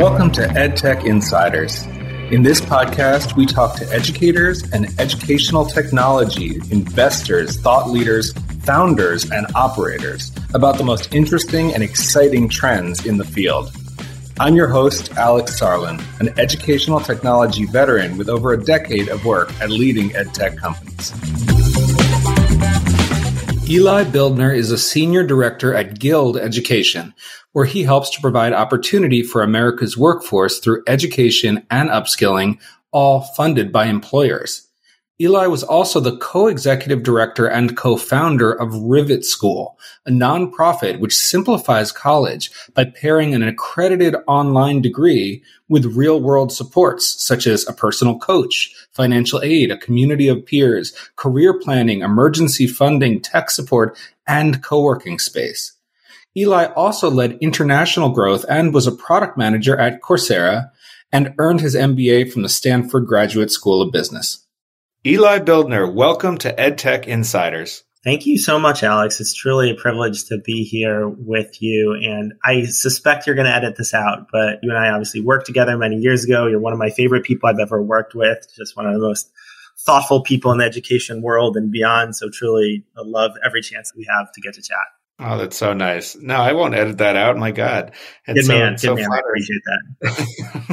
[0.00, 1.84] Welcome to EdTech Insiders.
[2.32, 8.32] In this podcast, we talk to educators and educational technology investors, thought leaders,
[8.62, 13.72] founders, and operators about the most interesting and exciting trends in the field.
[14.40, 19.52] I'm your host, Alex Sarlin, an educational technology veteran with over a decade of work
[19.60, 21.12] at leading edtech companies.
[23.68, 27.14] Eli Bildner is a senior director at Guild Education,
[27.52, 32.58] where he helps to provide opportunity for America's workforce through education and upskilling,
[32.92, 34.66] all funded by employers.
[35.22, 41.92] Eli was also the co-executive director and co-founder of Rivet School, a nonprofit which simplifies
[41.92, 48.74] college by pairing an accredited online degree with real-world supports such as a personal coach,
[48.92, 55.74] financial aid, a community of peers, career planning, emergency funding, tech support, and co-working space.
[56.36, 60.70] Eli also led international growth and was a product manager at Coursera
[61.10, 64.46] and earned his MBA from the Stanford Graduate School of Business.
[65.04, 67.82] Eli Bildner, welcome to EdTech Insiders.
[68.04, 69.20] Thank you so much, Alex.
[69.20, 71.94] It's truly a privilege to be here with you.
[71.94, 75.46] And I suspect you're going to edit this out, but you and I obviously worked
[75.46, 76.46] together many years ago.
[76.46, 79.32] You're one of my favorite people I've ever worked with, just one of the most
[79.80, 82.14] thoughtful people in the education world and beyond.
[82.14, 84.78] So truly I love every chance we have to get to chat.
[85.22, 86.16] Oh, that's so nice.
[86.16, 87.36] No, I won't edit that out.
[87.36, 87.92] My God.
[88.26, 88.72] It's good so, man.
[88.72, 89.12] Good so man.
[89.12, 89.62] I appreciate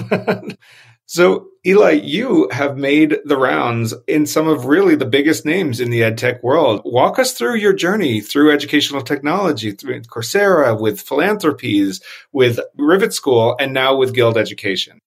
[0.10, 0.58] that.
[1.10, 5.90] So, Eli, you have made the rounds in some of really the biggest names in
[5.90, 6.82] the ed tech world.
[6.84, 12.02] Walk us through your journey through educational technology, through Coursera, with philanthropies,
[12.34, 15.00] with Rivet School, and now with Guild Education.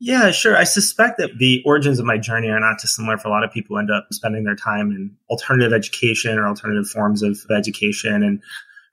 [0.00, 0.56] Yeah, sure.
[0.56, 3.52] I suspect that the origins of my journey are not dissimilar for a lot of
[3.52, 8.24] people who end up spending their time in alternative education or alternative forms of education.
[8.24, 8.42] And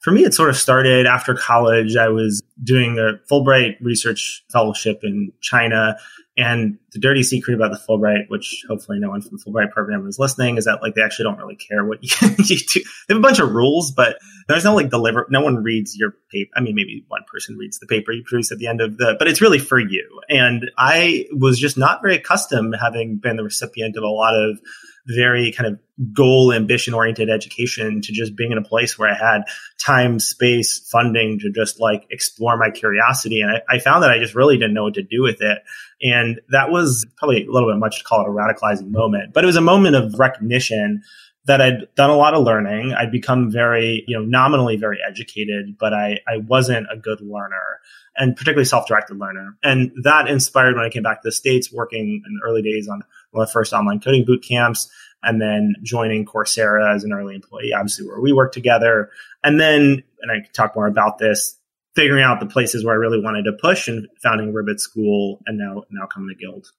[0.02, 1.95] for me, it sort of started after college.
[1.95, 5.95] I was doing a Fulbright research fellowship in China
[6.38, 10.08] and the dirty secret about the Fulbright, which hopefully no one from the Fulbright program
[10.08, 12.09] is listening, is that like they actually don't really care what you,
[12.39, 12.81] you do.
[13.08, 14.17] They have a bunch of rules, but
[14.48, 15.27] there's no like deliver.
[15.30, 16.49] No one reads your paper.
[16.55, 19.15] I mean, maybe one person reads the paper you produce at the end of the,
[19.20, 20.21] but it's really for you.
[20.30, 24.59] And I was just not very accustomed, having been the recipient of a lot of
[25.08, 25.80] very kind of
[26.14, 29.44] goal ambition oriented education to just being in a place where I had
[29.84, 33.42] time, space, funding to just like explore my curiosity.
[33.42, 35.60] And I, I, found that I just really didn't know what to do with it.
[36.02, 39.44] And that was probably a little bit much to call it a radicalizing moment, but
[39.44, 41.04] it was a moment of recognition
[41.45, 42.93] that I'd done a lot of learning.
[42.93, 47.79] I'd become very, you know, nominally very educated, but I, I wasn't a good learner
[48.15, 49.57] and particularly self-directed learner.
[49.63, 52.87] And that inspired when I came back to the States working in the early days
[52.87, 54.89] on one of the first online coding boot camps
[55.23, 59.09] and then joining Coursera as an early employee, obviously where we work together.
[59.43, 61.58] And then, and I can talk more about this,
[61.95, 65.58] figuring out the places where I really wanted to push and founding Rivet School and
[65.58, 66.71] now, now coming to Guild.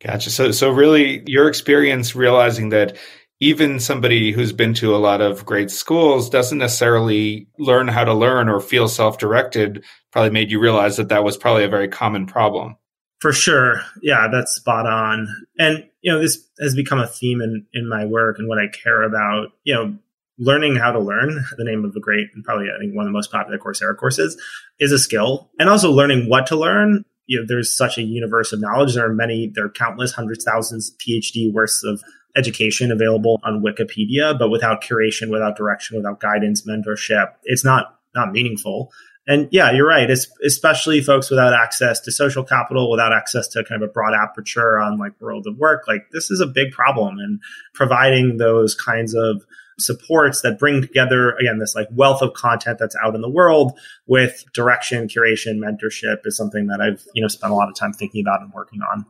[0.00, 0.30] Gotcha.
[0.30, 2.96] So, so really your experience realizing that
[3.40, 8.14] even somebody who's been to a lot of great schools doesn't necessarily learn how to
[8.14, 12.26] learn or feel self-directed probably made you realize that that was probably a very common
[12.26, 12.76] problem.
[13.20, 13.80] For sure.
[14.02, 15.28] Yeah that's spot on.
[15.58, 18.68] And you know this has become a theme in in my work and what i
[18.68, 19.96] care about you know
[20.38, 23.08] learning how to learn the name of a great and probably i think one of
[23.08, 24.40] the most popular coursera courses
[24.78, 25.50] is a skill.
[25.58, 28.94] And also learning what to learn you know there's such a universe of knowledge.
[28.94, 32.02] There are many there are countless hundreds thousands phd worths of
[32.38, 38.32] education available on Wikipedia, but without curation, without direction, without guidance, mentorship, it's not not
[38.32, 38.92] meaningful.
[39.26, 40.08] And yeah, you're right.
[40.08, 44.14] It's especially folks without access to social capital, without access to kind of a broad
[44.14, 45.84] aperture on like world of work.
[45.86, 47.40] Like this is a big problem and
[47.74, 49.44] providing those kinds of
[49.78, 53.78] supports that bring together again this like wealth of content that's out in the world
[54.06, 57.92] with direction curation mentorship is something that i've you know spent a lot of time
[57.92, 59.06] thinking about and working on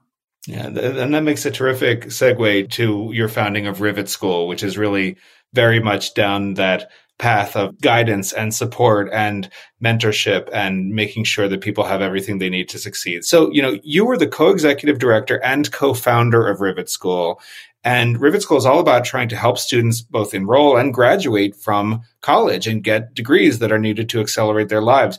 [0.48, 4.78] yeah, and that makes a terrific segue to your founding of Rivet School, which is
[4.78, 5.18] really
[5.52, 9.50] very much down that path of guidance and support and
[9.84, 13.26] mentorship and making sure that people have everything they need to succeed.
[13.26, 17.42] So, you know, you were the co-executive director and co-founder of Rivet School.
[17.84, 22.00] And Rivet School is all about trying to help students both enroll and graduate from
[22.22, 25.18] college and get degrees that are needed to accelerate their lives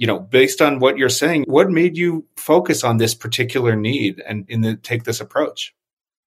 [0.00, 4.22] you know, based on what you're saying, what made you focus on this particular need
[4.26, 5.74] and in the, take this approach?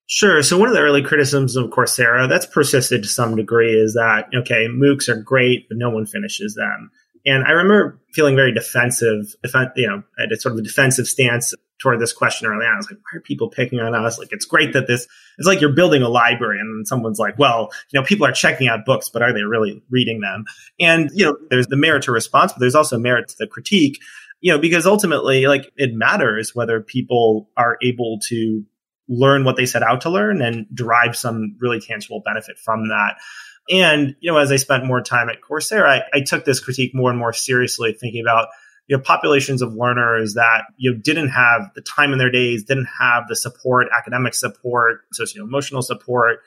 [0.05, 0.43] Sure.
[0.43, 4.25] So one of the early criticisms of Coursera that's persisted to some degree is that
[4.35, 6.91] okay, MOOCs are great, but no one finishes them.
[7.25, 9.35] And I remember feeling very defensive,
[9.75, 12.73] you know, at a sort of a defensive stance toward this question early on.
[12.73, 14.17] I was like, why are people picking on us?
[14.17, 15.05] Like, it's great that this,
[15.37, 18.67] it's like you're building a library and someone's like, well, you know, people are checking
[18.67, 20.45] out books, but are they really reading them?
[20.79, 23.99] And, you know, there's the merit to response, but there's also merit to the critique
[24.43, 28.65] you know, because ultimately, like it matters whether people are able to
[29.07, 33.15] learn what they set out to learn and derive some really tangible benefit from that.
[33.69, 36.93] And, you know, as I spent more time at Coursera, I, I took this critique
[36.93, 38.49] more and more seriously, thinking about,
[38.87, 42.63] you know, populations of learners that, you know, didn't have the time in their days,
[42.63, 46.39] didn't have the support, academic support, socio emotional support,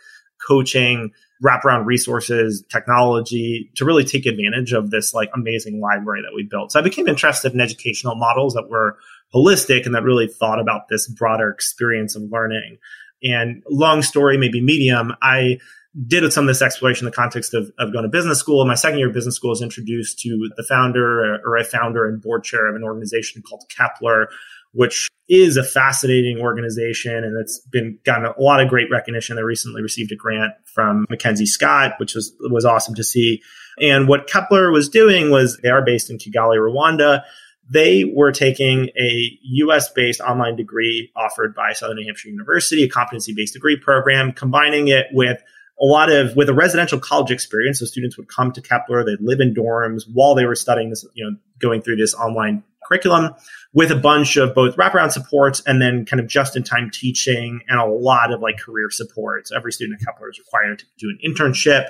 [0.46, 1.12] coaching,
[1.42, 6.72] wraparound resources, technology to really take advantage of this like amazing library that we built.
[6.72, 8.98] So I became interested in educational models that were
[9.34, 12.78] holistic and that really thought about this broader experience of learning.
[13.22, 15.58] And long story, maybe medium, I
[16.06, 18.64] did some of this exploration in the context of, of going to business school.
[18.66, 22.06] My second year of business school, was introduced to the founder uh, or a founder
[22.06, 24.28] and board chair of an organization called Kepler,
[24.72, 29.36] which is a fascinating organization and it's been gotten a lot of great recognition.
[29.36, 33.42] They recently received a grant from Mackenzie Scott, which was was awesome to see.
[33.80, 37.22] And what Kepler was doing was they are based in Kigali, Rwanda.
[37.68, 42.88] They were taking a US based online degree offered by Southern New Hampshire University, a
[42.88, 45.42] competency based degree program, combining it with
[45.80, 47.80] a lot of with a residential college experience.
[47.80, 51.04] So students would come to Kepler, they'd live in dorms while they were studying this,
[51.14, 53.34] you know, going through this online curriculum
[53.72, 57.60] with a bunch of both wraparound supports and then kind of just in time teaching
[57.68, 59.52] and a lot of like career supports.
[59.54, 61.88] Every student at Kepler is required to do an internship.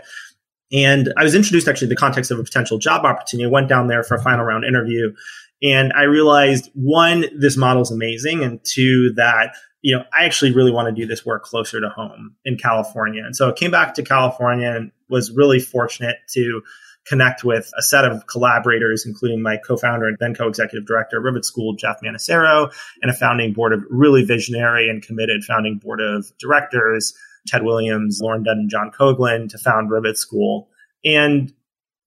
[0.73, 3.47] And I was introduced actually in the context of a potential job opportunity.
[3.47, 5.15] I went down there for a final round interview
[5.63, 8.43] and I realized one, this model is amazing.
[8.43, 9.55] And two, that,
[9.87, 13.23] you know, I actually really want to do this work closer to home in California.
[13.25, 16.63] And so I came back to California and was really fortunate to
[17.07, 21.45] connect with a set of collaborators, including my co-founder and then co-executive director of Rivet
[21.45, 26.33] School, Jeff Manassero, and a founding board of really visionary and committed founding board of
[26.41, 27.15] directors,
[27.47, 30.69] Ted Williams, Lauren Dunn, and John Coughlin to found Rivet School.
[31.05, 31.53] And,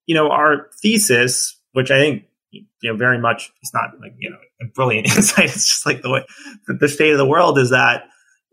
[0.06, 4.30] you know, our thesis, which I think, you know, very much, it's not like, you
[4.30, 5.46] know, a brilliant insight.
[5.46, 6.26] It's just like the way
[6.68, 8.04] the state of the world is that,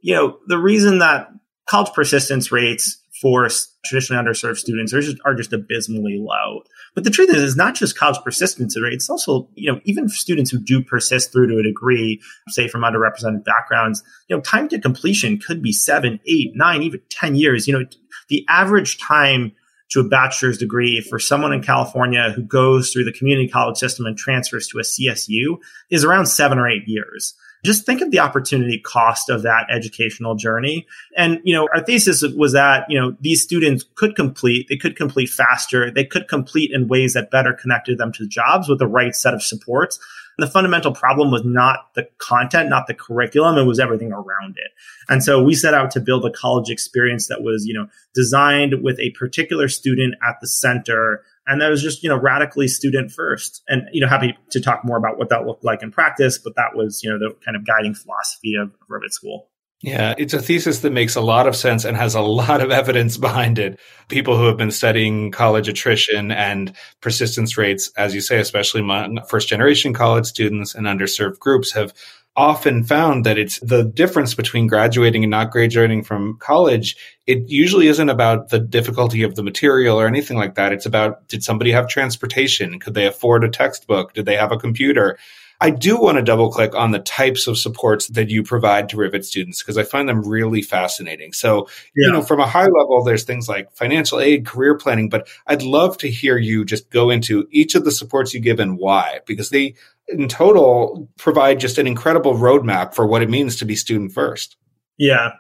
[0.03, 1.29] you know, the reason that
[1.69, 3.49] college persistence rates for
[3.85, 6.61] traditionally underserved students are just, are just abysmally low.
[6.95, 8.95] But the truth is, it's not just college persistence rate.
[8.95, 12.83] It's also, you know, even students who do persist through to a degree, say from
[12.83, 17.67] underrepresented backgrounds, you know, time to completion could be seven, eight, nine, even 10 years.
[17.67, 17.85] You know,
[18.29, 19.53] the average time
[19.91, 24.07] to a bachelor's degree for someone in California who goes through the community college system
[24.07, 25.59] and transfers to a CSU
[25.91, 27.35] is around seven or eight years
[27.67, 30.87] just think of the opportunity cost of that educational journey.
[31.17, 34.97] And, you know, our thesis was that, you know, these students could complete, they could
[34.97, 38.87] complete faster, they could complete in ways that better connected them to jobs with the
[38.87, 39.99] right set of supports.
[40.39, 44.71] The fundamental problem was not the content, not the curriculum, it was everything around it.
[45.09, 48.83] And so we set out to build a college experience that was, you know, designed
[48.83, 53.13] with a particular student at the center and that was just you know radically student
[53.13, 56.39] first and you know happy to talk more about what that looked like in practice
[56.39, 59.49] but that was you know the kind of guiding philosophy of, of rivet school
[59.83, 62.71] yeah, it's a thesis that makes a lot of sense and has a lot of
[62.71, 63.79] evidence behind it.
[64.09, 69.19] People who have been studying college attrition and persistence rates, as you say, especially among
[69.29, 71.93] first generation college students and underserved groups, have
[72.37, 76.97] often found that it's the difference between graduating and not graduating from college.
[77.27, 80.73] It usually isn't about the difficulty of the material or anything like that.
[80.73, 82.79] It's about did somebody have transportation?
[82.79, 84.13] Could they afford a textbook?
[84.15, 85.19] Did they have a computer?
[85.61, 88.97] I do want to double click on the types of supports that you provide to
[88.97, 91.33] Rivet students because I find them really fascinating.
[91.33, 92.07] So, yeah.
[92.07, 95.63] you know, from a high level, there's things like financial aid, career planning, but I'd
[95.63, 99.21] love to hear you just go into each of the supports you give and why,
[99.27, 99.75] because they
[100.09, 104.57] in total provide just an incredible roadmap for what it means to be student first.
[104.99, 105.31] Yeah.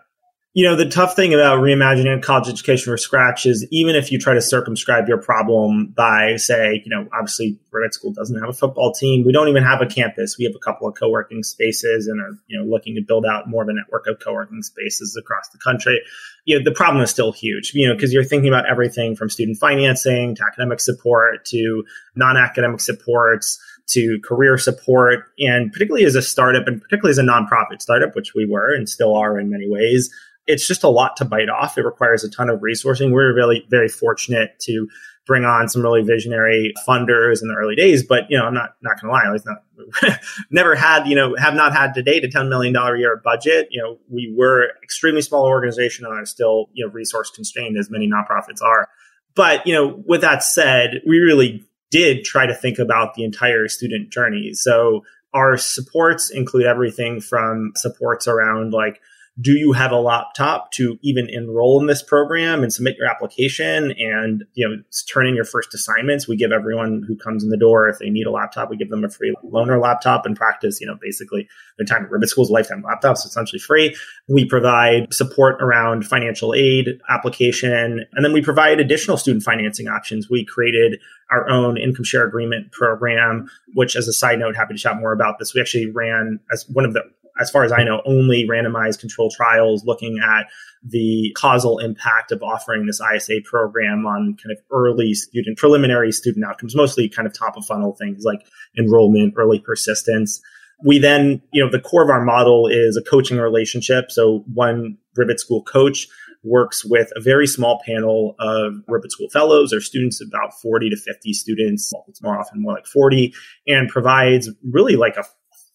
[0.56, 4.18] You know, the tough thing about reimagining college education from scratch is even if you
[4.18, 8.54] try to circumscribe your problem by, say, you know, obviously Rivet School doesn't have a
[8.54, 9.22] football team.
[9.26, 10.38] We don't even have a campus.
[10.38, 13.50] We have a couple of co-working spaces and are, you know, looking to build out
[13.50, 16.00] more of a network of co-working spaces across the country.
[16.46, 19.28] You know, the problem is still huge, you know, because you're thinking about everything from
[19.28, 21.84] student financing to academic support to
[22.14, 25.24] non-academic supports to career support.
[25.38, 28.88] And particularly as a startup and particularly as a nonprofit startup, which we were and
[28.88, 30.10] still are in many ways,
[30.46, 31.76] it's just a lot to bite off.
[31.76, 33.12] It requires a ton of resourcing.
[33.12, 34.88] We are really very fortunate to
[35.26, 38.04] bring on some really visionary funders in the early days.
[38.04, 41.54] But you know, I'm not not gonna lie, it's not never had you know have
[41.54, 43.68] not had to date a ten million dollar a year budget.
[43.70, 47.90] You know, we were extremely small organization and are still you know resource constrained as
[47.90, 48.88] many nonprofits are.
[49.34, 53.68] But you know, with that said, we really did try to think about the entire
[53.68, 54.52] student journey.
[54.54, 59.00] So our supports include everything from supports around like
[59.40, 63.92] do you have a laptop to even enroll in this program and submit your application?
[63.98, 64.76] And you know
[65.12, 66.26] turn in your first assignments.
[66.26, 68.88] We give everyone who comes in the door if they need a laptop we give
[68.88, 72.50] them a free loaner laptop and practice you know basically their time at Rivet School's
[72.50, 73.94] lifetime laptops essentially free.
[74.28, 80.30] We provide support around financial aid application and then we provide additional student financing options.
[80.30, 80.98] We created
[81.30, 85.12] our own income share agreement program which as a side note happy to chat more
[85.12, 85.52] about this.
[85.52, 87.02] We actually ran as one of the
[87.40, 90.46] as far as I know, only randomized control trials looking at
[90.82, 96.44] the causal impact of offering this ISA program on kind of early student, preliminary student
[96.44, 98.46] outcomes, mostly kind of top of funnel things like
[98.78, 100.40] enrollment, early persistence.
[100.84, 104.10] We then, you know, the core of our model is a coaching relationship.
[104.10, 106.06] So one Rivet School coach
[106.44, 110.96] works with a very small panel of Rivet School fellows or students, about 40 to
[110.96, 111.92] 50 students.
[112.08, 113.34] It's more often more like 40
[113.66, 115.24] and provides really like a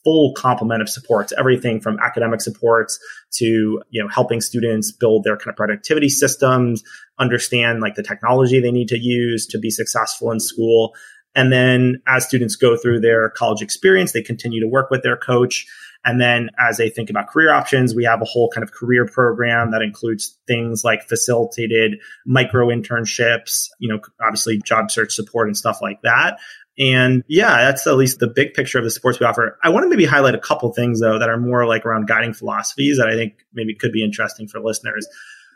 [0.03, 2.99] full complement of supports, everything from academic supports
[3.31, 6.83] to, you know, helping students build their kind of productivity systems,
[7.19, 10.93] understand like the technology they need to use to be successful in school.
[11.35, 15.15] And then as students go through their college experience, they continue to work with their
[15.15, 15.65] coach.
[16.03, 19.05] And then as they think about career options, we have a whole kind of career
[19.05, 25.55] program that includes things like facilitated micro internships, you know, obviously job search support and
[25.55, 26.39] stuff like that.
[26.77, 29.57] And yeah, that's at least the big picture of the sports we offer.
[29.63, 32.33] I want to maybe highlight a couple things though that are more like around guiding
[32.33, 35.07] philosophies that I think maybe could be interesting for listeners.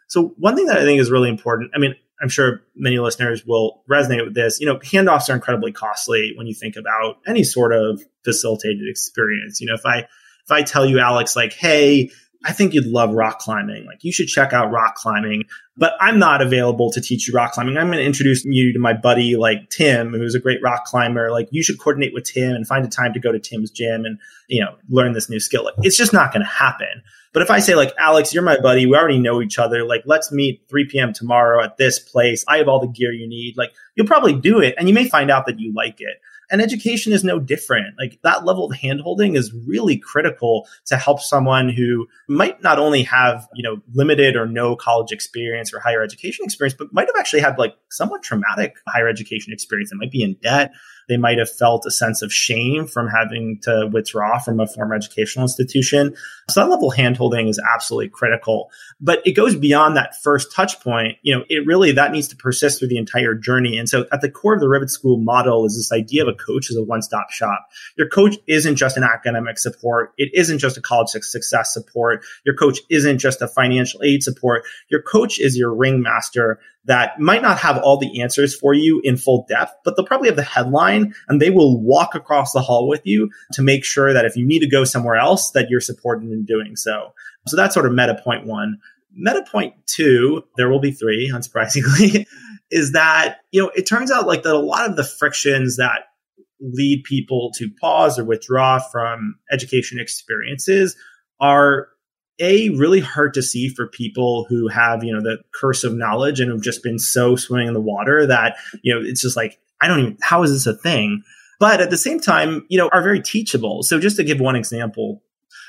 [0.08, 3.46] So one thing that I think is really important, I mean, I'm sure many listeners
[3.46, 4.60] will resonate with this.
[4.60, 9.60] You know, handoffs are incredibly costly when you think about any sort of facilitated experience.
[9.60, 10.00] You know, if I
[10.46, 12.12] if I tell you, Alex, like, hey,
[12.46, 13.86] I think you'd love rock climbing.
[13.86, 15.46] Like you should check out rock climbing,
[15.78, 17.76] but I'm not available to teach you rock climbing.
[17.76, 21.32] I'm going to introduce you to my buddy, like Tim, who's a great rock climber.
[21.32, 24.06] Like you should coordinate with Tim and find a time to go to Tim's gym
[24.06, 25.66] and, you know, learn this new skill.
[25.66, 27.02] Like, it's just not going to happen.
[27.34, 28.86] But if I say like, Alex, you're my buddy.
[28.86, 29.84] We already know each other.
[29.84, 31.14] Like, let's meet 3 p.m.
[31.14, 32.46] tomorrow at this place.
[32.48, 33.58] I have all the gear you need.
[33.58, 36.22] Like you'll probably do it and you may find out that you like it.
[36.52, 37.96] And education is no different.
[37.98, 43.04] Like that level of handholding is really critical to help someone who might not only
[43.04, 47.16] have, you know, limited or no college experience or higher education experience, but might have
[47.18, 49.90] actually had like somewhat traumatic higher education experience.
[49.90, 50.72] They might be in debt.
[51.08, 54.96] They might have felt a sense of shame from having to withdraw from a former
[54.96, 56.16] educational institution.
[56.50, 58.70] So that level handholding is absolutely critical.
[59.00, 61.18] But it goes beyond that first touch point.
[61.22, 63.78] You know, it really that needs to persist through the entire journey.
[63.78, 66.34] And so at the core of the Rivet School model is this idea of a
[66.34, 67.68] coach as a one-stop shop.
[67.98, 70.14] Your coach isn't just an academic support.
[70.18, 72.24] It isn't just a college success support.
[72.46, 74.64] Your coach isn't just a financial aid support.
[74.90, 79.18] Your coach is your ringmaster that might not have all the answers for you in
[79.18, 82.88] full depth, but they'll probably have the headline and they will walk across the hall
[82.88, 85.82] with you to make sure that if you need to go somewhere else, that you're
[85.82, 87.14] supported in doing so.
[87.48, 88.80] So that's sort of meta point one.
[89.14, 92.26] Meta point two, there will be three, unsurprisingly,
[92.72, 96.04] is that, you know, it turns out like that a lot of the frictions that
[96.60, 100.96] lead people to pause or withdraw from education experiences
[101.40, 101.90] are
[102.40, 106.40] a really hard to see for people who have you know the curse of knowledge
[106.40, 109.60] and have just been so swimming in the water that you know it's just like
[109.82, 111.24] i don't even how is this a thing?
[111.58, 113.84] But at the same time you know are very teachable.
[113.84, 115.22] So just to give one example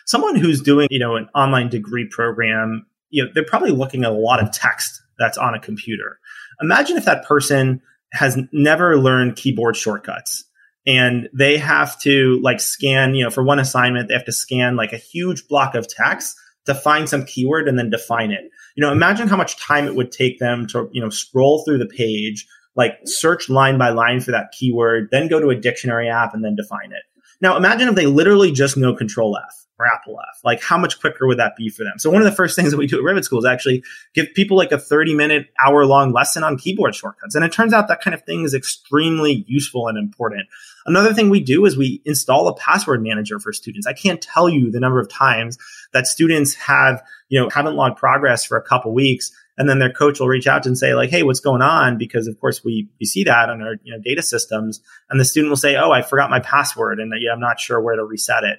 [0.07, 4.11] someone who's doing you know an online degree program you know they're probably looking at
[4.11, 6.19] a lot of text that's on a computer.
[6.61, 7.81] Imagine if that person
[8.13, 10.45] has never learned keyboard shortcuts
[10.87, 14.77] and they have to like scan you know for one assignment they have to scan
[14.77, 18.51] like a huge block of text define some keyword and then define it.
[18.75, 21.79] You know, imagine how much time it would take them to, you know, scroll through
[21.79, 26.11] the page, like search line by line for that keyword, then go to a dictionary
[26.11, 27.03] app and then define it.
[27.41, 30.41] Now imagine if they literally just know control F or Apple F.
[30.43, 31.99] Like how much quicker would that be for them?
[31.99, 34.33] So one of the first things that we do at Rivet School is actually give
[34.35, 37.35] people like a 30 minute hour long lesson on keyboard shortcuts.
[37.35, 40.49] And it turns out that kind of thing is extremely useful and important.
[40.87, 43.87] Another thing we do is we install a password manager for students.
[43.87, 45.59] I can't tell you the number of times
[45.93, 49.93] that students have, you know, haven't logged progress for a couple weeks and then their
[49.93, 51.99] coach will reach out and say like hey what's going on?
[51.99, 54.81] Because of course we, we see that on our you know, data systems.
[55.11, 57.81] And the student will say oh i forgot my password and yeah, i'm not sure
[57.81, 58.59] where to reset it.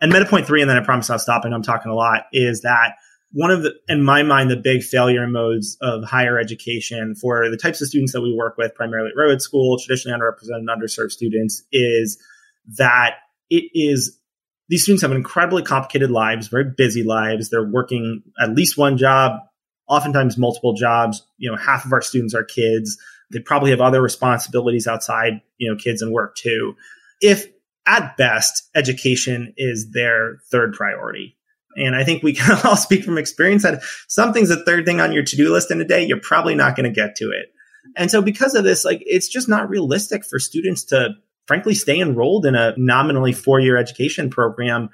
[0.00, 2.24] And meta point three and then i promise i'll stop and i'm talking a lot
[2.32, 2.94] is that
[3.32, 7.56] one of the in my mind the big failure modes of higher education for the
[7.56, 11.12] types of students that we work with primarily at Rivet School traditionally underrepresented and underserved
[11.12, 12.18] students is
[12.76, 13.16] that
[13.48, 14.18] it is
[14.68, 17.50] these students have incredibly complicated lives very busy lives.
[17.50, 19.40] They're working at least one job
[19.90, 21.22] oftentimes multiple jobs.
[21.36, 22.96] You know, half of our students are kids.
[23.30, 26.76] They probably have other responsibilities outside, you know, kids and work too.
[27.20, 27.46] If
[27.86, 31.36] at best education is their third priority,
[31.76, 35.12] And I think we can all speak from experience that something's the third thing on
[35.12, 37.52] your to-do list in a day, you're probably not going to get to it.
[37.96, 41.10] And so because of this, like it's just not realistic for students to
[41.46, 44.90] frankly stay enrolled in a nominally four-year education program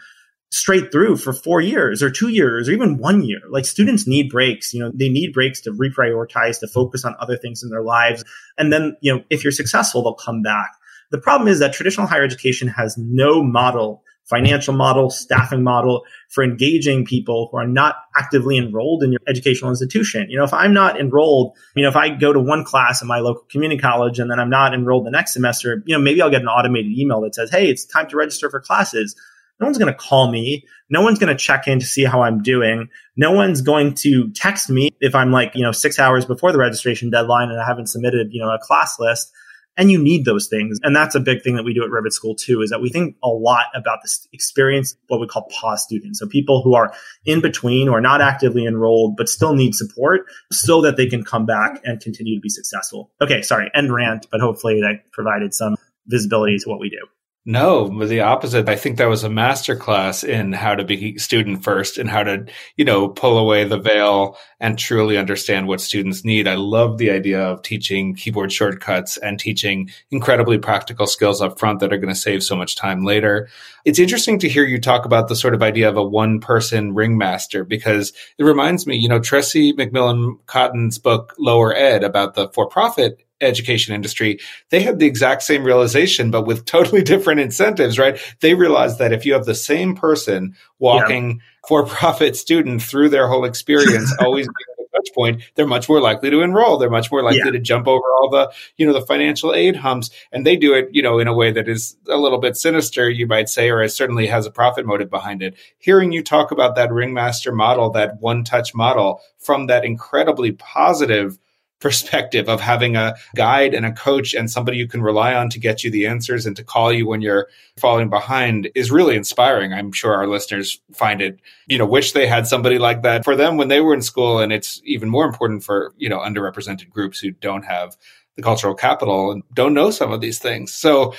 [0.51, 3.41] straight through for four years or two years or even one year.
[3.51, 7.37] Like students need breaks, you know, they need breaks to reprioritize, to focus on other
[7.37, 8.25] things in their lives.
[8.57, 10.71] And then, you know, if you're successful, they'll come back.
[11.11, 16.43] The problem is that traditional higher education has no model, financial model, staffing model for
[16.43, 20.29] engaging people who are not actively enrolled in your educational institution.
[20.29, 23.09] You know, if I'm not enrolled, you know, if I go to one class in
[23.09, 26.21] my local community college and then I'm not enrolled the next semester, you know, maybe
[26.23, 29.15] I'll get an automated email that says, Hey, it's time to register for classes
[29.61, 30.65] no one's going to call me.
[30.91, 32.89] No one's going to check in to see how I'm doing.
[33.17, 36.59] No one's going to text me if I'm like, you know, six hours before the
[36.59, 39.33] registration deadline and I haven't submitted, you know, a class list.
[39.79, 40.79] And you need those things.
[40.83, 42.89] And that's a big thing that we do at Rivet School too, is that we
[42.89, 46.19] think a lot about this experience, what we call pause students.
[46.19, 46.95] So people who are
[47.27, 51.45] in between or not actively enrolled, but still need support so that they can come
[51.45, 53.11] back and continue to be successful.
[53.21, 53.43] Okay.
[53.43, 53.71] Sorry.
[53.75, 57.07] End rant, but hopefully that provided some visibility to what we do.
[57.49, 58.69] No, the opposite.
[58.69, 62.47] I think that was a masterclass in how to be student first and how to,
[62.75, 66.49] you know, pull away the veil and truly understand what students need.
[66.49, 71.79] I love the idea of teaching keyboard shortcuts and teaching incredibly practical skills up front
[71.79, 73.49] that are going to save so much time later.
[73.85, 76.95] It's interesting to hear you talk about the sort of idea of a one person
[76.95, 82.49] ringmaster because it reminds me, you know, Tressie McMillan Cottom's book, Lower Ed about the
[82.49, 84.39] for profit education industry,
[84.71, 88.19] they had the exact same realization, but with totally different incentives, right?
[88.41, 91.37] They realized that if you have the same person walking yeah.
[91.69, 96.01] for profit student through their whole experience, always being a touch point, they're much more
[96.01, 96.79] likely to enroll.
[96.79, 97.53] They're much more likely yeah.
[97.53, 100.11] to jump over all the, you know, the financial aid humps.
[100.33, 103.09] And they do it, you know, in a way that is a little bit sinister,
[103.09, 105.57] you might say, or it certainly has a profit motive behind it.
[105.79, 111.39] Hearing you talk about that ringmaster model, that one touch model from that incredibly positive
[111.79, 115.59] perspective of having a guide and a coach and somebody you can rely on to
[115.59, 119.73] get you the answers and to call you when you're falling behind is really inspiring.
[119.73, 123.37] I'm sure our listeners find it, you know, wish they had somebody like that for
[123.37, 124.39] them when they were in school.
[124.39, 127.97] And it's even more important for, you know, underrepresented groups who don't have
[128.37, 130.73] the cultural capital and don't know some of these things.
[130.73, 131.15] So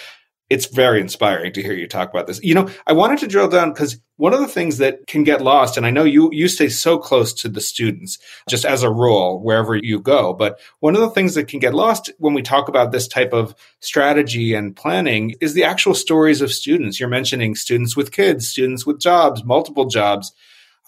[0.49, 2.41] it's very inspiring to hear you talk about this.
[2.41, 5.41] You know, I wanted to drill down because one of the things that can get
[5.41, 8.89] lost, and I know you, you stay so close to the students just as a
[8.89, 10.33] rule wherever you go.
[10.33, 13.33] But one of the things that can get lost when we talk about this type
[13.33, 16.99] of strategy and planning is the actual stories of students.
[16.99, 20.31] You're mentioning students with kids, students with jobs, multiple jobs.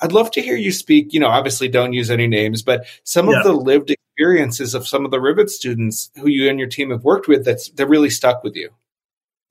[0.02, 3.28] I'd love to hear you speak, you know, obviously don't use any names, but some
[3.28, 3.40] yeah.
[3.40, 6.92] of the lived experiences of some of the Rivet students who you and your team
[6.92, 8.70] have worked with that's that really stuck with you.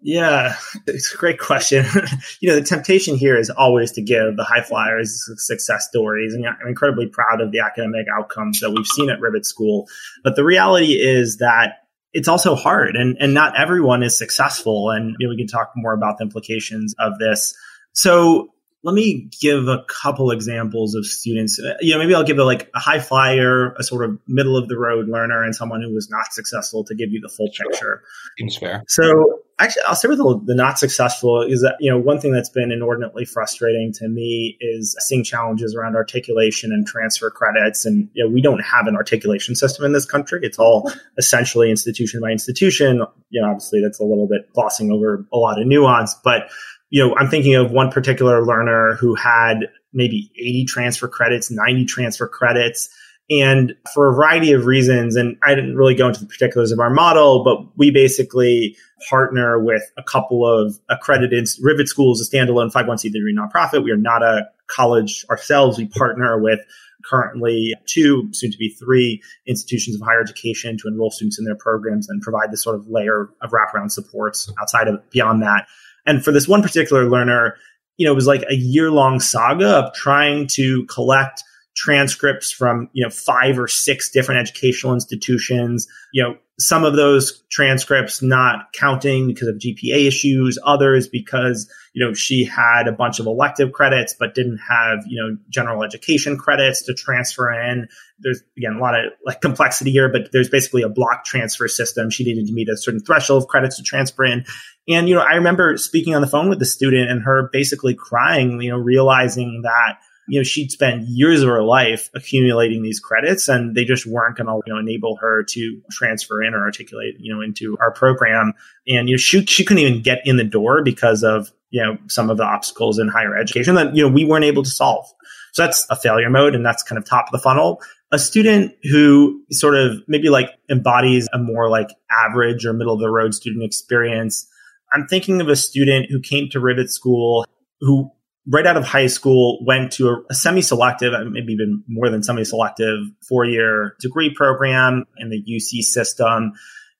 [0.00, 0.54] Yeah,
[0.86, 1.84] it's a great question.
[2.40, 6.46] you know, the temptation here is always to give the high flyers success stories, and
[6.46, 9.88] I'm incredibly proud of the academic outcomes that we've seen at Rivet School.
[10.22, 11.78] But the reality is that
[12.12, 14.90] it's also hard, and and not everyone is successful.
[14.90, 17.54] And you know, we can talk more about the implications of this.
[17.92, 18.50] So
[18.84, 21.60] let me give a couple examples of students.
[21.60, 24.56] Uh, you know, maybe I'll give a like a high flyer, a sort of middle
[24.56, 27.50] of the road learner, and someone who was not successful to give you the full
[27.50, 28.02] picture.
[28.38, 28.84] Seems fair.
[28.86, 31.42] So actually, I'll start with the, the, not successful.
[31.42, 35.74] Is that you know one thing that's been inordinately frustrating to me is seeing challenges
[35.74, 37.84] around articulation and transfer credits.
[37.84, 40.38] And you know, we don't have an articulation system in this country.
[40.42, 43.02] It's all essentially institution by institution.
[43.30, 46.48] You know, obviously that's a little bit glossing over a lot of nuance, but
[46.90, 51.84] you know, I'm thinking of one particular learner who had maybe 80 transfer credits, 90
[51.86, 52.88] transfer credits.
[53.30, 56.80] And for a variety of reasons, and I didn't really go into the particulars of
[56.80, 58.76] our model, but we basically
[59.10, 63.84] partner with a couple of accredited Rivet schools, a standalone 501c3 nonprofit.
[63.84, 65.76] We are not a college ourselves.
[65.76, 66.60] We partner with
[67.04, 71.54] currently two, soon to be three institutions of higher education to enroll students in their
[71.54, 75.66] programs and provide this sort of layer of wraparound supports outside of beyond that.
[76.08, 77.56] And for this one particular learner,
[77.98, 81.44] you know, it was like a year long saga of trying to collect
[81.76, 87.44] transcripts from, you know, five or six different educational institutions, you know, some of those
[87.50, 93.20] transcripts not counting because of GPA issues, others because, you know, she had a bunch
[93.20, 97.86] of elective credits, but didn't have, you know, general education credits to transfer in.
[98.18, 102.10] There's again, a lot of like complexity here, but there's basically a block transfer system.
[102.10, 104.44] She needed to meet a certain threshold of credits to transfer in.
[104.88, 107.94] And, you know, I remember speaking on the phone with the student and her basically
[107.94, 113.00] crying, you know, realizing that, you know, she'd spent years of her life accumulating these
[113.00, 116.60] credits and they just weren't going to, you know, enable her to transfer in or
[116.60, 118.52] articulate, you know, into our program.
[118.86, 121.96] And, you know, she, she couldn't even get in the door because of, you know,
[122.08, 125.06] some of the obstacles in higher education that, you know, we weren't able to solve.
[125.52, 127.80] So that's a failure mode and that's kind of top of the funnel.
[128.12, 133.00] A student who sort of maybe like embodies a more like average or middle of
[133.00, 134.46] the road student experience.
[134.92, 137.44] I'm thinking of a student who came to Rivet School
[137.80, 138.10] who
[138.50, 142.22] right out of high school went to a, a semi-selective, uh, maybe even more than
[142.22, 146.52] semi-selective four-year degree program in the UC system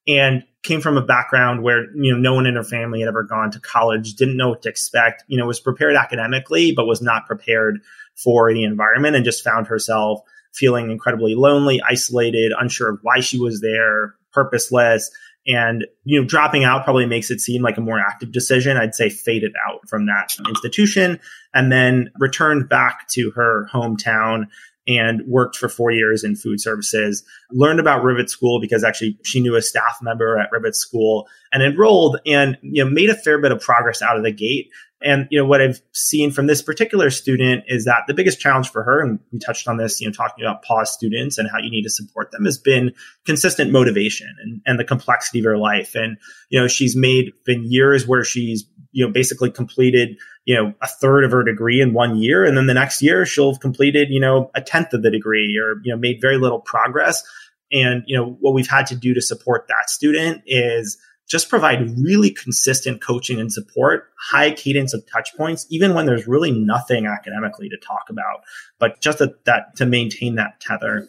[0.07, 3.23] and came from a background where you know no one in her family had ever
[3.23, 7.01] gone to college didn't know what to expect you know was prepared academically but was
[7.01, 7.81] not prepared
[8.17, 10.21] for the environment and just found herself
[10.53, 15.11] feeling incredibly lonely isolated unsure of why she was there purposeless
[15.49, 18.95] and you know dropping out probably makes it seem like a more active decision i'd
[18.95, 21.19] say faded out from that institution
[21.55, 24.45] and then returned back to her hometown
[24.89, 27.23] and worked for four years in food services.
[27.53, 31.63] Learned about Rivet School because actually she knew a staff member at Rivet School and
[31.63, 34.71] enrolled and you know made a fair bit of progress out of the gate.
[35.03, 38.71] And you know what I've seen from this particular student is that the biggest challenge
[38.71, 41.59] for her, and we touched on this, you know, talking about pause students and how
[41.59, 42.93] you need to support them, has been
[43.25, 45.95] consistent motivation and, and the complexity of her life.
[45.95, 46.17] And
[46.49, 50.89] you know, she's made been years where she's you know basically completed you know a
[50.89, 54.09] third of her degree in one year and then the next year she'll have completed
[54.11, 57.23] you know a tenth of the degree or you know made very little progress
[57.71, 61.99] and you know what we've had to do to support that student is just provide
[61.99, 67.07] really consistent coaching and support, high cadence of touch points, even when there's really nothing
[67.07, 68.41] academically to talk about,
[68.79, 71.09] but just that, that to maintain that tether.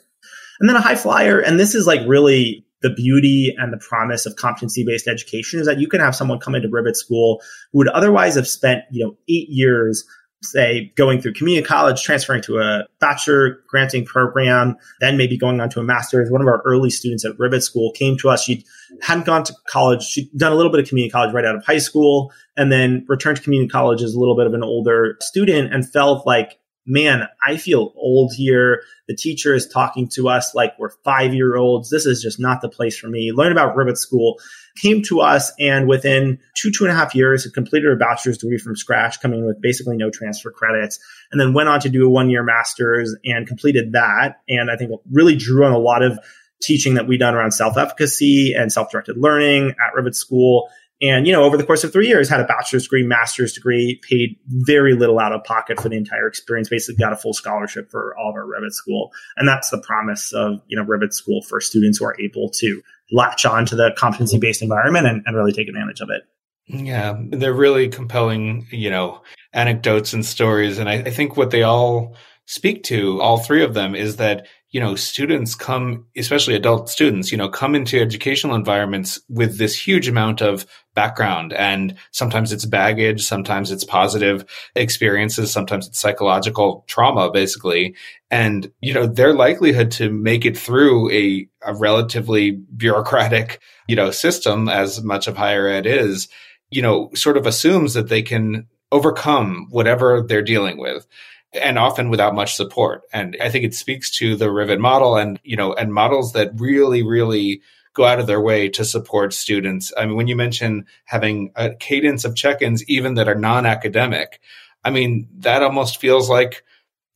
[0.59, 4.25] And then a high flyer, and this is like really the beauty and the promise
[4.25, 7.79] of competency based education is that you can have someone come into Rivet School who
[7.79, 10.05] would otherwise have spent, you know, eight years
[10.41, 15.69] say going through community college, transferring to a bachelor granting program, then maybe going on
[15.69, 16.31] to a master's.
[16.31, 18.43] One of our early students at Rivet School came to us.
[18.43, 18.65] She
[19.01, 20.03] hadn't gone to college.
[20.03, 23.05] She'd done a little bit of community college right out of high school and then
[23.07, 26.58] returned to community college as a little bit of an older student and felt like
[26.89, 28.81] man, I feel old here.
[29.07, 31.89] The teacher is talking to us like we're five year olds.
[31.89, 33.31] This is just not the place for me.
[33.31, 34.39] Learn about Rivet School,
[34.81, 38.39] came to us, and within two, two and a half years, had completed a bachelor's
[38.39, 40.99] degree from scratch, coming with basically no transfer credits,
[41.31, 44.41] and then went on to do a one year master's and completed that.
[44.49, 46.19] And I think really drew on a lot of
[46.61, 50.69] teaching that we've done around self efficacy and self directed learning at Rivet School
[51.01, 54.01] and, you know, over the course of three years, had a bachelor's degree, master's degree,
[54.09, 57.89] paid very little out of pocket for the entire experience, basically got a full scholarship
[57.89, 59.11] for all of our Rivet School.
[59.37, 62.81] And that's the promise of, you know, Rivet School for students who are able to
[63.11, 66.23] latch on to the competency based environment and, and really take advantage of it.
[66.67, 69.21] Yeah, they're really compelling, you know,
[69.53, 70.77] anecdotes and stories.
[70.77, 74.47] And I, I think what they all speak to, all three of them, is that
[74.71, 79.75] you know, students come, especially adult students, you know, come into educational environments with this
[79.75, 81.53] huge amount of background.
[81.53, 87.95] And sometimes it's baggage, sometimes it's positive experiences, sometimes it's psychological trauma, basically.
[88.29, 94.11] And, you know, their likelihood to make it through a, a relatively bureaucratic, you know,
[94.11, 96.27] system, as much of higher ed is,
[96.69, 101.07] you know, sort of assumes that they can overcome whatever they're dealing with
[101.53, 103.01] and often without much support.
[103.11, 106.51] And I think it speaks to the Rivet model and, you know, and models that
[106.55, 107.61] really, really
[107.93, 109.91] go out of their way to support students.
[109.97, 114.39] I mean, when you mention having a cadence of check-ins, even that are non-academic,
[114.83, 116.63] I mean, that almost feels like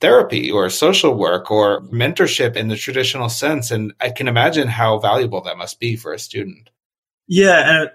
[0.02, 3.72] therapy or social work or mentorship in the traditional sense.
[3.72, 6.72] And I can imagine how valuable that must be for a student.
[7.28, 7.82] Yeah.
[7.82, 7.89] And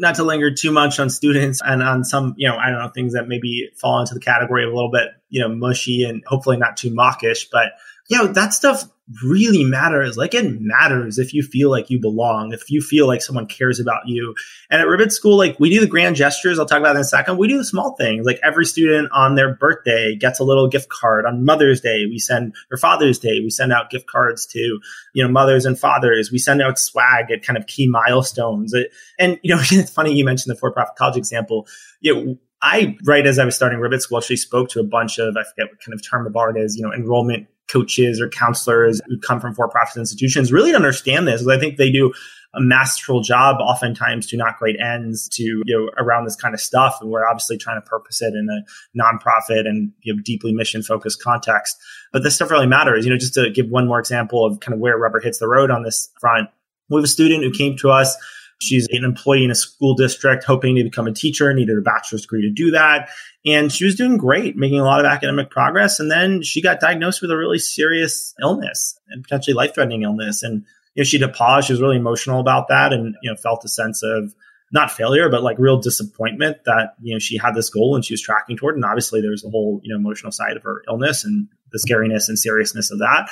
[0.00, 2.88] not to linger too much on students and on some, you know, I don't know,
[2.88, 6.24] things that maybe fall into the category of a little bit, you know, mushy and
[6.26, 7.72] hopefully not too mawkish, but
[8.10, 8.84] you know, that stuff
[9.24, 10.16] really matters.
[10.16, 13.78] Like it matters if you feel like you belong, if you feel like someone cares
[13.78, 14.34] about you.
[14.68, 16.58] And at Rivet School, like we do the grand gestures.
[16.58, 17.38] I'll talk about in a second.
[17.38, 18.26] We do the small things.
[18.26, 21.24] Like every student on their birthday gets a little gift card.
[21.24, 24.80] On Mother's Day, we send, or Father's Day, we send out gift cards to,
[25.14, 26.32] you know, mothers and fathers.
[26.32, 28.74] We send out swag at kind of key milestones.
[29.20, 31.68] And, you know, it's funny you mentioned the for-profit college example.
[32.00, 35.18] You know, I, right as I was starting Rivet School, actually spoke to a bunch
[35.18, 38.28] of, I forget what kind of term of art is, you know, enrollment coaches or
[38.28, 41.42] counselors who come from for-profit institutions really understand this.
[41.42, 42.12] because I think they do
[42.54, 46.60] a masterful job oftentimes to not great ends to you know around this kind of
[46.60, 50.52] stuff and we're obviously trying to purpose it in a nonprofit and you know deeply
[50.52, 51.76] mission focused context
[52.12, 54.74] but this stuff really matters you know just to give one more example of kind
[54.74, 56.48] of where rubber hits the road on this front
[56.88, 58.16] we have a student who came to us
[58.60, 62.22] She's an employee in a school district hoping to become a teacher, needed a bachelor's
[62.22, 63.08] degree to do that.
[63.46, 65.98] And she was doing great, making a lot of academic progress.
[65.98, 70.42] And then she got diagnosed with a really serious illness and potentially life threatening illness.
[70.42, 71.68] And, you know, she had paused.
[71.68, 74.34] She was really emotional about that and, you know, felt a sense of
[74.72, 78.12] not failure, but like real disappointment that, you know, she had this goal and she
[78.12, 78.74] was tracking toward.
[78.74, 82.28] And obviously there's the whole, you know, emotional side of her illness and the scariness
[82.28, 83.30] and seriousness of that.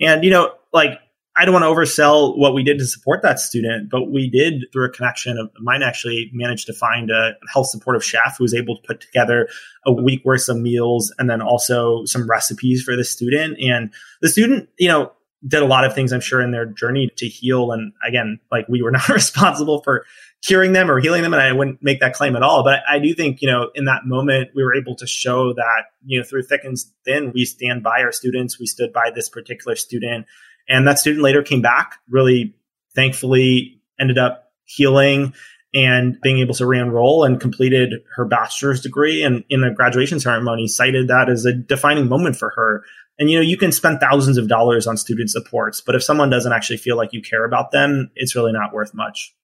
[0.00, 1.00] And, you know, like
[1.36, 4.64] I don't want to oversell what we did to support that student, but we did
[4.72, 8.54] through a connection of mine actually managed to find a health supportive chef who was
[8.54, 9.48] able to put together
[9.86, 13.58] a week worth of meals and then also some recipes for the student.
[13.60, 15.12] And the student, you know,
[15.46, 17.72] did a lot of things, I'm sure, in their journey to heal.
[17.72, 20.04] And again, like we were not responsible for
[20.42, 21.32] curing them or healing them.
[21.32, 22.64] And I wouldn't make that claim at all.
[22.64, 25.84] But I do think, you know, in that moment, we were able to show that,
[26.04, 28.58] you know, through thick and thin, we stand by our students.
[28.58, 30.26] We stood by this particular student
[30.70, 32.54] and that student later came back, really
[32.94, 35.34] thankfully ended up healing
[35.74, 40.66] and being able to re-enroll and completed her bachelor's degree and in a graduation ceremony
[40.66, 42.82] cited that as a defining moment for her.
[43.18, 46.30] And you know, you can spend thousands of dollars on student supports, but if someone
[46.30, 49.34] doesn't actually feel like you care about them, it's really not worth much.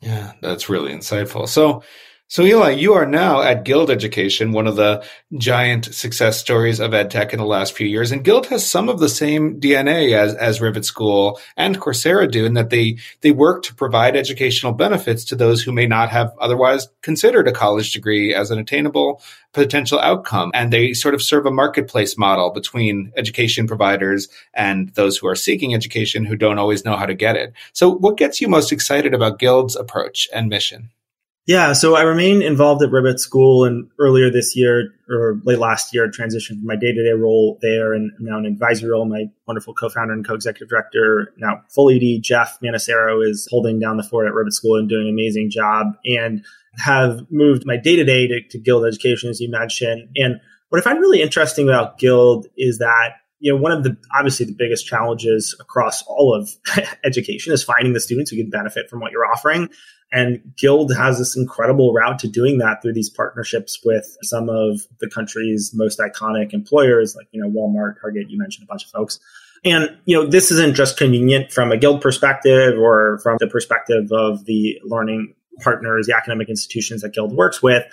[0.00, 1.48] Yeah, that's really insightful.
[1.48, 1.82] So
[2.34, 5.04] so, Eli, you are now at Guild Education, one of the
[5.38, 8.10] giant success stories of EdTech in the last few years.
[8.10, 12.44] And Guild has some of the same DNA as, as Rivet School and Coursera do
[12.44, 16.32] in that they, they work to provide educational benefits to those who may not have
[16.40, 20.50] otherwise considered a college degree as an attainable potential outcome.
[20.54, 25.36] And they sort of serve a marketplace model between education providers and those who are
[25.36, 27.52] seeking education who don't always know how to get it.
[27.72, 30.90] So, what gets you most excited about Guild's approach and mission?
[31.46, 35.92] Yeah, so I remain involved at Rivet School, and earlier this year or late last
[35.92, 39.04] year, transitioned from my day to day role there, and now an advisory role.
[39.04, 44.02] My wonderful co-founder and co-executive director, now full ED, Jeff Manassero, is holding down the
[44.02, 46.42] fort at Rivet School and doing an amazing job, and
[46.78, 50.08] have moved my day to day to Guild Education, as you mentioned.
[50.16, 53.94] And what I find really interesting about Guild is that you know, one of the
[54.16, 56.48] obviously the biggest challenges across all of
[57.04, 59.68] education is finding the students who can benefit from what you're offering.
[60.14, 64.82] And Guild has this incredible route to doing that through these partnerships with some of
[65.00, 68.90] the country's most iconic employers, like, you know, Walmart, Target, you mentioned a bunch of
[68.92, 69.18] folks.
[69.64, 74.12] And, you know, this isn't just convenient from a Guild perspective or from the perspective
[74.12, 77.84] of the learning partners, the academic institutions that Guild works with.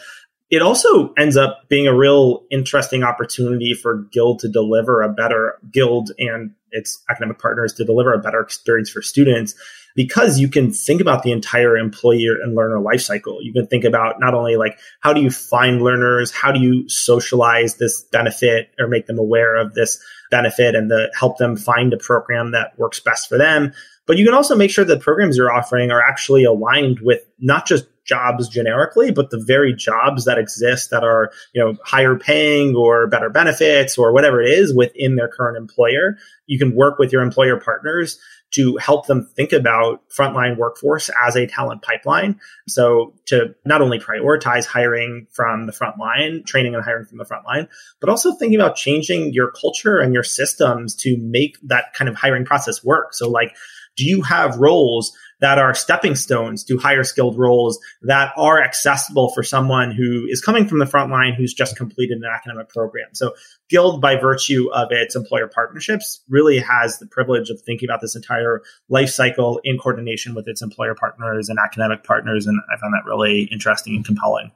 [0.52, 5.58] It also ends up being a real interesting opportunity for Guild to deliver a better
[5.72, 9.56] Guild and its academic partners to deliver a better experience for students
[9.96, 13.38] because you can think about the entire employee and learner lifecycle.
[13.42, 16.88] You can think about not only like how do you find learners, how do you
[16.90, 21.94] socialize this benefit or make them aware of this benefit and the, help them find
[21.94, 23.74] a program that works best for them.
[24.08, 27.68] But you can also make sure the programs you're offering are actually aligned with not
[27.68, 32.76] just jobs generically, but the very jobs that exist that are, you know, higher paying
[32.76, 36.18] or better benefits or whatever it is within their current employer.
[36.48, 38.20] You can work with your employer partners
[38.52, 42.40] to help them think about frontline workforce as a talent pipeline.
[42.68, 47.26] So to not only prioritize hiring from the front line, training and hiring from the
[47.26, 47.68] front line,
[48.00, 52.16] but also thinking about changing your culture and your systems to make that kind of
[52.16, 53.14] hiring process work.
[53.14, 53.56] So like,
[53.96, 59.30] do you have roles that are stepping stones to higher skilled roles that are accessible
[59.34, 63.10] for someone who is coming from the front line who's just completed an academic program.
[63.14, 63.34] So
[63.70, 68.16] Guild, by virtue of its employer partnerships, really has the privilege of thinking about this
[68.16, 72.46] entire life cycle in coordination with its employer partners and academic partners.
[72.48, 74.52] And I found that really interesting and compelling.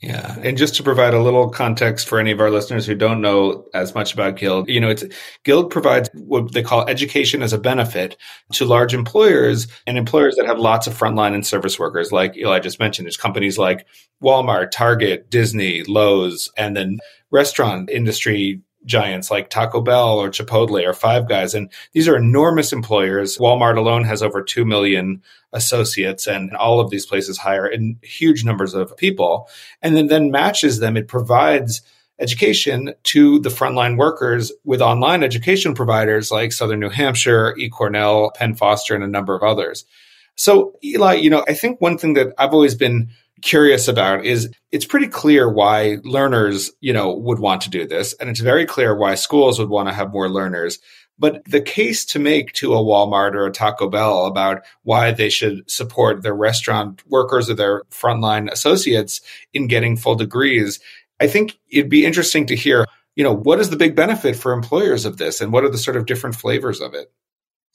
[0.00, 0.36] Yeah.
[0.42, 3.66] And just to provide a little context for any of our listeners who don't know
[3.74, 5.04] as much about Guild, you know, it's
[5.44, 8.16] Guild provides what they call education as a benefit
[8.54, 12.12] to large employers and employers that have lots of frontline and service workers.
[12.12, 13.86] Like Eli just mentioned, there's companies like
[14.22, 16.98] Walmart, Target, Disney, Lowe's, and then
[17.30, 21.54] restaurant industry giants like Taco Bell or Chipotle or Five Guys.
[21.54, 23.38] And these are enormous employers.
[23.38, 28.44] Walmart alone has over 2 million associates and all of these places hire in huge
[28.44, 29.48] numbers of people
[29.82, 30.96] and then, then matches them.
[30.96, 31.82] It provides
[32.18, 38.54] education to the frontline workers with online education providers like Southern New Hampshire, eCornell, Penn
[38.54, 39.86] Foster, and a number of others.
[40.36, 43.10] So, Eli, you know, I think one thing that I've always been
[43.42, 48.14] curious about is it's pretty clear why learners, you know, would want to do this.
[48.14, 50.78] And it's very clear why schools would want to have more learners.
[51.18, 55.28] But the case to make to a Walmart or a Taco Bell about why they
[55.28, 59.20] should support their restaurant workers or their frontline associates
[59.52, 60.80] in getting full degrees,
[61.20, 64.52] I think it'd be interesting to hear, you know, what is the big benefit for
[64.52, 67.12] employers of this and what are the sort of different flavors of it?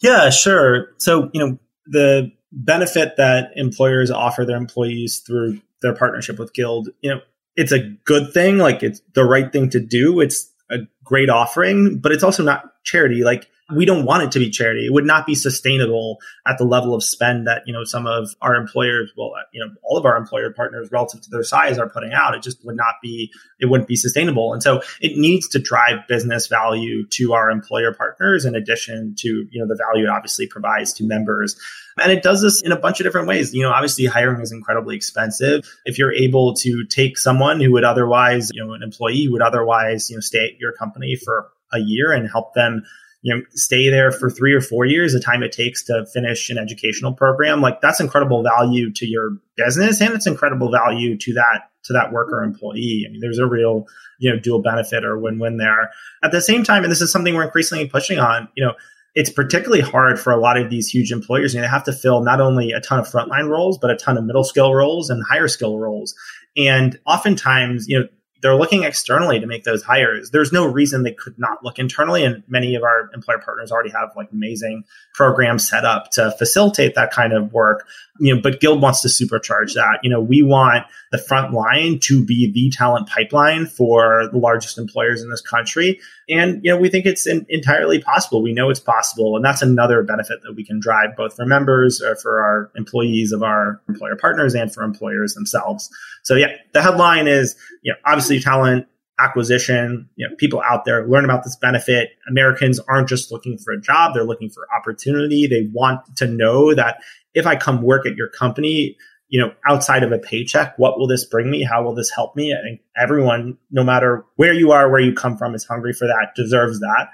[0.01, 0.87] Yeah, sure.
[0.97, 6.89] So, you know, the benefit that employers offer their employees through their partnership with Guild,
[7.01, 7.21] you know,
[7.55, 8.57] it's a good thing.
[8.57, 10.19] Like it's the right thing to do.
[10.21, 13.23] It's a great offering, but it's also not charity.
[13.23, 14.85] Like we don't want it to be charity.
[14.85, 18.29] It would not be sustainable at the level of spend that, you know, some of
[18.41, 21.79] our employers, well, uh, you know, all of our employer partners relative to their size
[21.79, 22.35] are putting out.
[22.35, 24.53] It just would not be, it wouldn't be sustainable.
[24.53, 29.27] And so it needs to drive business value to our employer partners in addition to,
[29.27, 31.59] you know, the value it obviously provides to members.
[31.97, 33.51] And it does this in a bunch of different ways.
[33.51, 35.67] You know, obviously hiring is incredibly expensive.
[35.85, 40.11] If you're able to take someone who would otherwise, you know, an employee would otherwise,
[40.11, 42.83] you know, stay at your company for a year and help them
[43.25, 46.49] you know stay there for three or four years the time it takes to finish
[46.51, 51.33] an educational program like that's incredible value to your business and it's incredible value to
[51.33, 53.87] that to that worker employee i mean there's a real
[54.19, 55.89] you know dual benefit or win-win there
[56.23, 58.73] at the same time and this is something we're increasingly pushing on you know
[59.15, 61.53] it's particularly hard for a lot of these huge employers.
[61.53, 63.95] You know, they have to fill not only a ton of frontline roles, but a
[63.95, 66.13] ton of middle skill roles and higher skill roles.
[66.57, 68.07] And oftentimes, you know,
[68.45, 70.29] they're looking externally to make those hires.
[70.29, 72.23] There's no reason they could not look internally.
[72.23, 74.83] And many of our employer partners already have like amazing
[75.15, 77.87] programs set up to facilitate that kind of work.
[78.17, 79.99] You know, but Guild wants to supercharge that.
[80.01, 84.77] You know, we want the front line to be the talent pipeline for the largest
[84.77, 85.99] employers in this country.
[86.29, 88.41] And, you know, we think it's in, entirely possible.
[88.41, 89.35] We know it's possible.
[89.35, 93.33] And that's another benefit that we can drive both for members or for our employees
[93.33, 95.89] of our employer partners and for employers themselves.
[96.23, 98.87] So yeah, the headline is, you know, obviously talent
[99.19, 102.09] acquisition, you know, people out there learn about this benefit.
[102.29, 105.47] Americans aren't just looking for a job, they're looking for opportunity.
[105.47, 107.01] They want to know that
[107.35, 111.07] if I come work at your company, you know, outside of a paycheck, what will
[111.07, 111.63] this bring me?
[111.63, 112.53] How will this help me?
[112.53, 116.07] I think everyone, no matter where you are, where you come from, is hungry for
[116.07, 117.07] that, deserves that.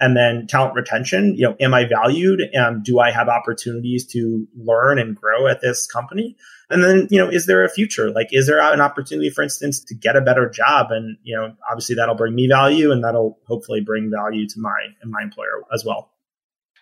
[0.00, 2.40] And then talent retention, you know, am I valued?
[2.52, 6.36] And do I have opportunities to learn and grow at this company?
[6.68, 8.10] And then, you know, is there a future?
[8.10, 10.90] Like, is there an opportunity, for instance, to get a better job?
[10.90, 14.88] And, you know, obviously that'll bring me value and that'll hopefully bring value to my,
[15.00, 16.11] and my employer as well.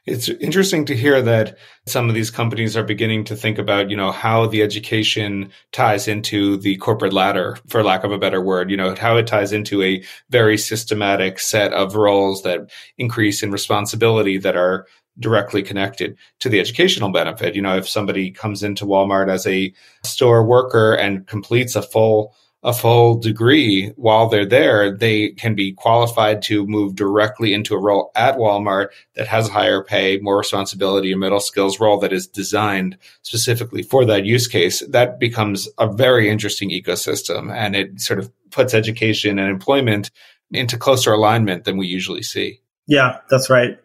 [0.07, 3.97] It's interesting to hear that some of these companies are beginning to think about, you
[3.97, 8.71] know, how the education ties into the corporate ladder, for lack of a better word,
[8.71, 13.51] you know, how it ties into a very systematic set of roles that increase in
[13.51, 14.87] responsibility that are
[15.19, 17.55] directly connected to the educational benefit.
[17.55, 22.35] You know, if somebody comes into Walmart as a store worker and completes a full
[22.63, 27.81] a full degree while they're there, they can be qualified to move directly into a
[27.81, 32.27] role at Walmart that has higher pay, more responsibility, a middle skills role that is
[32.27, 34.81] designed specifically for that use case.
[34.89, 40.11] That becomes a very interesting ecosystem and it sort of puts education and employment
[40.51, 42.61] into closer alignment than we usually see.
[42.87, 43.79] Yeah, that's right.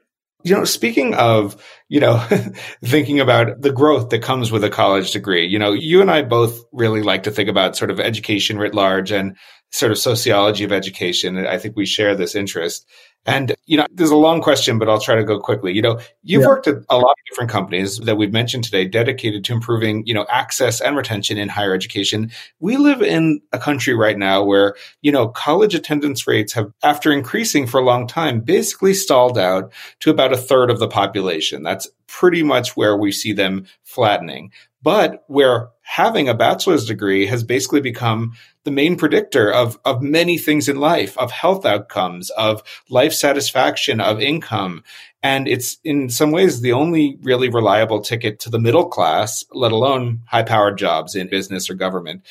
[0.46, 2.18] You know, speaking of, you know,
[2.84, 6.22] thinking about the growth that comes with a college degree, you know, you and I
[6.22, 9.36] both really like to think about sort of education writ large and
[9.72, 11.38] sort of sociology of education.
[11.46, 12.88] I think we share this interest.
[13.26, 15.74] And, you know, there's a long question, but I'll try to go quickly.
[15.74, 16.48] You know, you've yeah.
[16.48, 20.14] worked at a lot of different companies that we've mentioned today dedicated to improving, you
[20.14, 22.32] know, access and retention in higher education.
[22.60, 27.12] We live in a country right now where, you know, college attendance rates have, after
[27.12, 31.64] increasing for a long time, basically stalled out to about a third of the population.
[31.64, 34.52] That's pretty much where we see them flattening
[34.86, 40.36] but where having a bachelor's degree has basically become the main predictor of, of many
[40.36, 44.84] things in life, of health outcomes, of life satisfaction, of income.
[45.22, 49.72] And it's in some ways the only really reliable ticket to the middle class, let
[49.72, 52.26] alone high powered jobs in business or government.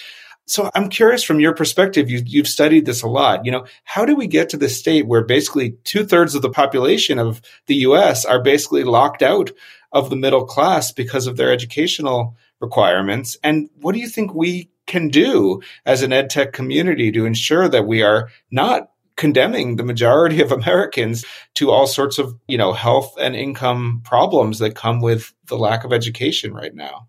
[0.46, 3.46] So I'm curious from your perspective, you, you've studied this a lot.
[3.46, 6.50] You know, how do we get to the state where basically two thirds of the
[6.50, 9.52] population of the US are basically locked out
[9.92, 13.36] of the middle class because of their educational requirements.
[13.42, 17.68] And what do you think we can do as an ed tech community to ensure
[17.68, 22.72] that we are not condemning the majority of Americans to all sorts of, you know,
[22.72, 27.08] health and income problems that come with the lack of education right now?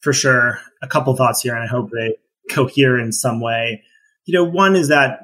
[0.00, 0.60] For sure.
[0.82, 2.16] A couple thoughts here, and I hope they
[2.50, 3.82] cohere in some way.
[4.26, 5.20] You know, one is that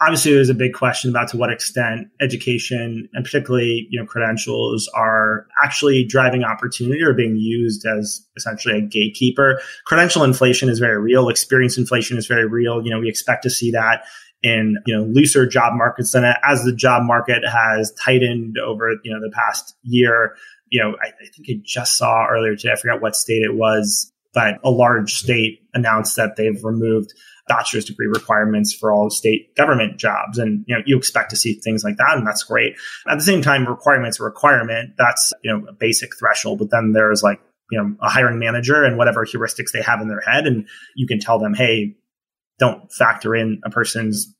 [0.00, 4.88] obviously there's a big question about to what extent education and particularly you know credentials
[4.94, 9.60] are actually driving opportunity or being used as essentially a gatekeeper.
[9.86, 11.28] Credential inflation is very real.
[11.28, 12.82] Experience inflation is very real.
[12.82, 14.04] You know we expect to see that
[14.42, 19.12] in you know looser job markets and as the job market has tightened over you
[19.12, 20.36] know the past year.
[20.70, 23.56] You know I, I think i just saw earlier today i forgot what state it
[23.56, 27.12] was but a large state announced that they've removed
[27.50, 30.38] bachelor's degree requirements for all state government jobs.
[30.38, 32.16] And, you know, you expect to see things like that.
[32.16, 32.76] And that's great.
[33.08, 34.94] At the same time, requirements a requirement.
[34.96, 36.60] That's, you know, a basic threshold.
[36.60, 37.40] But then there's like,
[37.72, 40.46] you know, a hiring manager and whatever heuristics they have in their head.
[40.46, 41.96] And you can tell them, Hey,
[42.60, 44.32] don't factor in a person's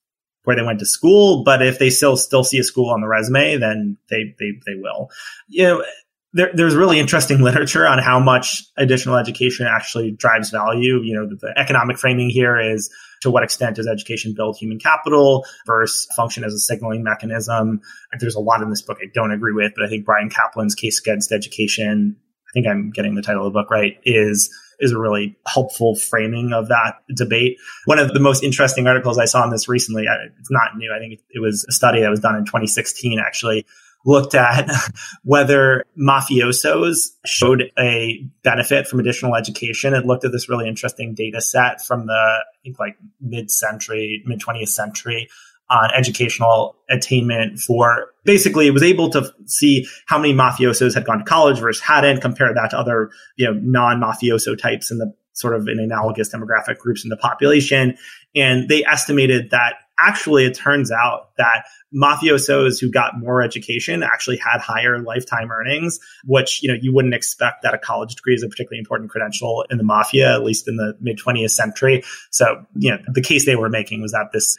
[0.44, 3.08] where they went to school, but if they still still see a school on the
[3.08, 5.10] resume, then they they they will.
[5.48, 5.84] You know,
[6.32, 11.00] there, there's really interesting literature on how much additional education actually drives value.
[11.02, 12.90] You know, the, the economic framing here is
[13.22, 17.80] to what extent does education build human capital versus function as a signaling mechanism.
[18.18, 20.74] There's a lot in this book I don't agree with, but I think Bryan Caplan's
[20.74, 22.16] case against education,
[22.48, 24.50] I think I'm getting the title of the book right, is
[24.82, 27.58] is a really helpful framing of that debate.
[27.84, 30.06] One of the most interesting articles I saw on this recently,
[30.38, 30.90] it's not new.
[30.90, 33.66] I think it was a study that was done in 2016 actually
[34.04, 34.70] looked at
[35.24, 39.94] whether mafiosos showed a benefit from additional education.
[39.94, 44.22] It looked at this really interesting data set from the, I think like mid century,
[44.26, 45.28] mid 20th century
[45.70, 51.18] on educational attainment for basically it was able to see how many mafiosos had gone
[51.18, 55.54] to college versus hadn't compare that to other, you know, non-mafioso types in the sort
[55.54, 57.96] of in analogous demographic groups in the population.
[58.34, 64.36] And they estimated that actually it turns out that mafiosos who got more education actually
[64.36, 68.42] had higher lifetime earnings, which, you know, you wouldn't expect that a college degree is
[68.42, 72.02] a particularly important credential in the mafia, at least in the mid 20th century.
[72.30, 74.56] So, you know, the case they were making was that this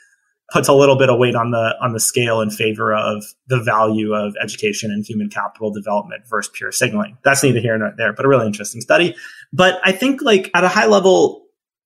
[0.52, 3.60] puts a little bit of weight on the on the scale in favor of the
[3.60, 7.18] value of education and human capital development versus pure signaling.
[7.24, 9.16] That's neither here nor there, but a really interesting study.
[9.54, 11.46] But I think like at a high level,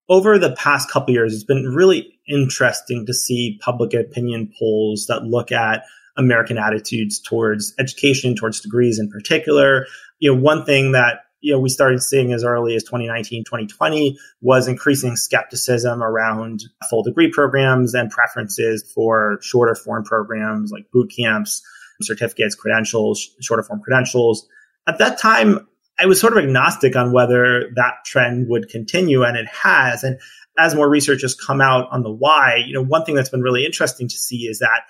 [0.10, 5.24] over the past couple years, it's been really interesting to see public opinion polls that
[5.24, 5.84] look at
[6.18, 9.86] American attitudes towards education, towards degrees in particular.
[10.20, 14.18] You know, one thing that you know we started seeing as early as 2019 2020
[14.42, 21.12] was increasing skepticism around full degree programs and preferences for shorter form programs like boot
[21.16, 21.62] camps
[22.02, 24.48] certificates credentials shorter form credentials
[24.88, 25.68] at that time
[26.00, 30.04] I was sort of agnostic on whether that trend would continue, and it has.
[30.04, 30.20] And
[30.58, 33.42] as more research has come out on the why, you know, one thing that's been
[33.42, 34.82] really interesting to see is that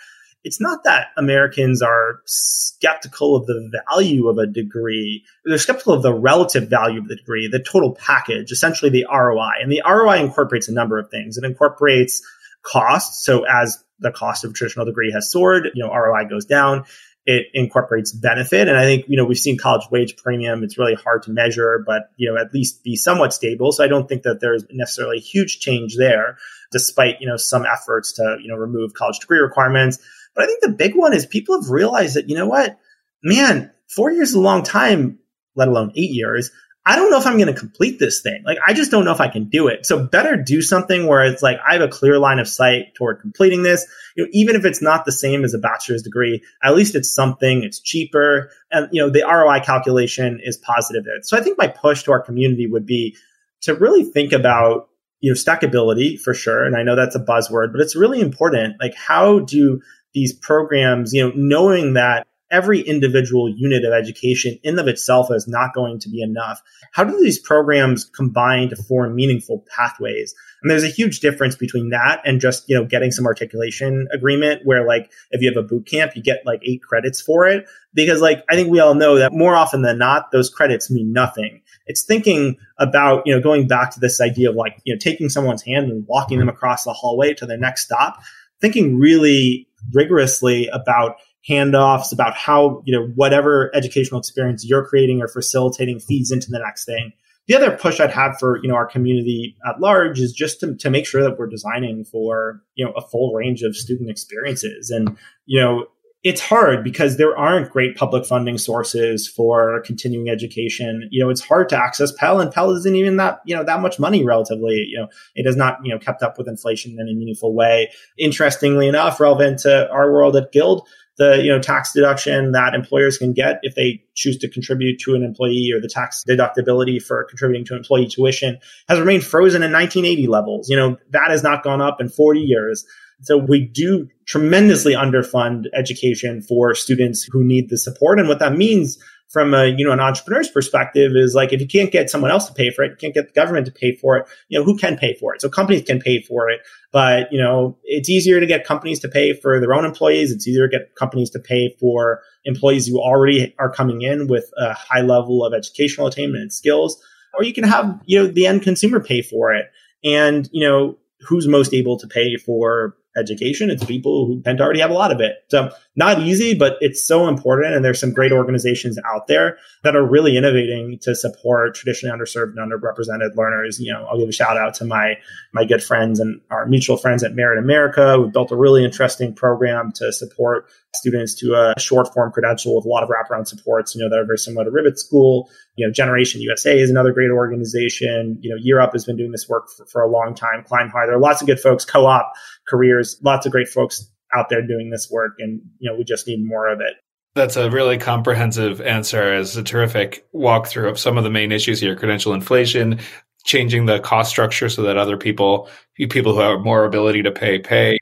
[0.43, 5.23] it's not that Americans are skeptical of the value of a degree.
[5.43, 9.61] They're skeptical of the relative value of the degree, the total package, essentially the ROI.
[9.61, 11.37] And the ROI incorporates a number of things.
[11.37, 12.21] It incorporates
[12.61, 13.23] cost.
[13.23, 16.85] So as the cost of a traditional degree has soared, you know, ROI goes down
[17.25, 18.67] it incorporates benefit.
[18.67, 20.63] And I think, you know, we've seen college wage premium.
[20.63, 23.71] It's really hard to measure, but, you know, at least be somewhat stable.
[23.71, 26.37] So I don't think that there's necessarily huge change there,
[26.71, 29.97] despite, you know, some efforts to, you know, remove college degree requirements.
[30.35, 32.77] But I think the big one is people have realized that, you know what,
[33.23, 35.17] man, four years is a long time,
[35.55, 36.51] let alone eight years.
[36.87, 38.43] I don't know if I'm going to complete this thing.
[38.45, 39.87] Like, I just don't know if I can do it.
[39.87, 43.21] So better do something where it's like, I have a clear line of sight toward
[43.21, 43.87] completing this.
[44.15, 47.11] You know, even if it's not the same as a bachelor's degree, at least it's
[47.11, 48.51] something, it's cheaper.
[48.71, 51.15] And, you know, the ROI calculation is positive there.
[51.23, 53.17] So I think my push to our community would be
[53.61, 54.89] to really think about,
[55.21, 56.65] you know, stackability for sure.
[56.65, 58.79] And I know that's a buzzword, but it's really important.
[58.79, 59.81] Like, how do
[60.13, 65.47] these programs, you know, knowing that every individual unit of education in of itself is
[65.47, 66.61] not going to be enough.
[66.93, 70.35] How do these programs combine to form meaningful pathways?
[70.61, 74.61] And there's a huge difference between that and just, you know, getting some articulation agreement
[74.63, 77.65] where like if you have a boot camp, you get like eight credits for it.
[77.93, 81.13] Because like I think we all know that more often than not, those credits mean
[81.13, 81.61] nothing.
[81.87, 85.29] It's thinking about, you know, going back to this idea of like, you know, taking
[85.29, 88.19] someone's hand and walking them across the hallway to their next stop,
[88.59, 91.17] thinking really rigorously about
[91.49, 96.59] handoffs about how, you know, whatever educational experience you're creating or facilitating feeds into the
[96.59, 97.11] next thing.
[97.47, 100.75] The other push I'd have for, you know, our community at large is just to,
[100.77, 104.89] to make sure that we're designing for, you know, a full range of student experiences.
[104.89, 105.15] And,
[105.45, 105.85] you know,
[106.23, 111.07] it's hard because there aren't great public funding sources for continuing education.
[111.11, 113.79] You know, it's hard to access Pell and Pell isn't even that, you know, that
[113.79, 114.87] much money relatively.
[114.89, 117.91] You know, it has not, you know, kept up with inflation in any meaningful way.
[118.17, 120.87] Interestingly enough, relevant to our world at Guild,
[121.17, 125.15] the you know tax deduction that employers can get if they choose to contribute to
[125.15, 128.57] an employee or the tax deductibility for contributing to employee tuition
[128.89, 130.69] has remained frozen in 1980 levels.
[130.69, 132.85] You know that has not gone up in 40 years.
[133.21, 138.19] So we do tremendously underfund education for students who need the support.
[138.19, 138.97] And what that means
[139.29, 142.47] from a you know an entrepreneur's perspective is like if you can't get someone else
[142.47, 144.27] to pay for it, you can't get the government to pay for it.
[144.49, 145.41] You know who can pay for it?
[145.41, 146.61] So companies can pay for it,
[146.91, 150.31] but you know it's easier to get companies to pay for their own employees.
[150.31, 154.49] It's easier to get companies to pay for employees who already are coming in with
[154.57, 157.01] a high level of educational attainment and skills,
[157.37, 159.65] or you can have you know the end consumer pay for it.
[160.03, 160.97] And you know
[161.27, 163.69] who's most able to pay for education.
[163.69, 165.43] It's people who tend to already have a lot of it.
[165.49, 167.73] So not easy, but it's so important.
[167.73, 172.53] And there's some great organizations out there that are really innovating to support traditionally underserved
[172.57, 173.79] and underrepresented learners.
[173.79, 175.15] You know, I'll give a shout out to my
[175.53, 178.19] my good friends and our mutual friends at Merit America.
[178.19, 182.85] We built a really interesting program to support students to a short form credential with
[182.85, 185.49] a lot of wraparound supports, you know, that are very similar to Rivet School.
[185.75, 188.37] You know, Generation USA is another great organization.
[188.41, 190.63] You know, Year Up has been doing this work for, for a long time.
[190.63, 191.07] Climb Hire.
[191.07, 192.33] There are lots of good folks, co-op
[192.67, 195.33] careers, lots of great folks out there doing this work.
[195.39, 196.93] And, you know, we just need more of it.
[197.35, 201.81] That's a really comprehensive answer as a terrific walkthrough of some of the main issues
[201.81, 202.99] here credential inflation,
[203.43, 207.59] changing the cost structure so that other people, people who have more ability to pay,
[207.59, 207.99] pay,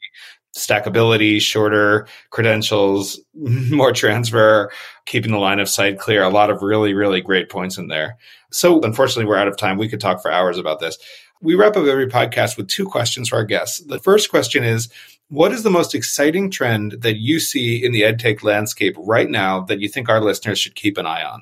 [0.55, 4.71] stackability, shorter credentials, more transfer,
[5.05, 6.23] keeping the line of sight clear.
[6.23, 8.17] A lot of really, really great points in there.
[8.51, 9.77] So unfortunately, we're out of time.
[9.77, 10.97] We could talk for hours about this.
[11.43, 13.79] We wrap up every podcast with two questions for our guests.
[13.79, 14.87] The first question is,
[15.27, 19.59] what is the most exciting trend that you see in the edtech landscape right now
[19.63, 21.41] that you think our listeners should keep an eye on?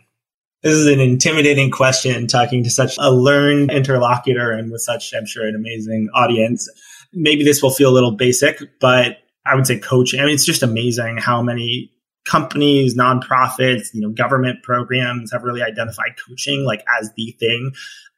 [0.63, 5.27] This is an intimidating question talking to such a learned interlocutor and with such, I'm
[5.27, 6.67] sure, an amazing audience.
[7.13, 10.19] Maybe this will feel a little basic, but I would say coaching.
[10.19, 11.91] I mean, it's just amazing how many
[12.25, 17.71] companies, nonprofits, you know, government programs have really identified coaching like as the thing.